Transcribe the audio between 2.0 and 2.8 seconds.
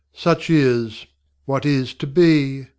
be?